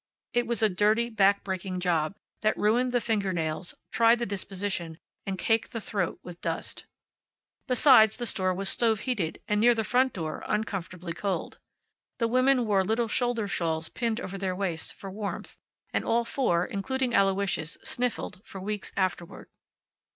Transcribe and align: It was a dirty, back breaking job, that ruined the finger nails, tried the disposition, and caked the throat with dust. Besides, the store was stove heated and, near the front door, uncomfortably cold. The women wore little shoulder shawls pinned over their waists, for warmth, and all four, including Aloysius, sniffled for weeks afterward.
It 0.33 0.47
was 0.47 0.63
a 0.63 0.67
dirty, 0.67 1.11
back 1.11 1.43
breaking 1.43 1.79
job, 1.79 2.15
that 2.41 2.57
ruined 2.57 2.91
the 2.91 2.99
finger 2.99 3.31
nails, 3.31 3.75
tried 3.91 4.17
the 4.17 4.25
disposition, 4.25 4.97
and 5.27 5.37
caked 5.37 5.73
the 5.73 5.79
throat 5.79 6.17
with 6.23 6.41
dust. 6.41 6.87
Besides, 7.67 8.17
the 8.17 8.25
store 8.25 8.51
was 8.51 8.67
stove 8.67 9.01
heated 9.01 9.43
and, 9.47 9.61
near 9.61 9.75
the 9.75 9.83
front 9.83 10.11
door, 10.13 10.43
uncomfortably 10.47 11.13
cold. 11.13 11.59
The 12.17 12.27
women 12.27 12.65
wore 12.65 12.83
little 12.83 13.07
shoulder 13.09 13.47
shawls 13.47 13.89
pinned 13.89 14.19
over 14.19 14.39
their 14.39 14.55
waists, 14.55 14.91
for 14.91 15.11
warmth, 15.11 15.59
and 15.93 16.03
all 16.03 16.25
four, 16.25 16.65
including 16.65 17.13
Aloysius, 17.13 17.77
sniffled 17.83 18.41
for 18.43 18.59
weeks 18.59 18.91
afterward. 18.97 19.49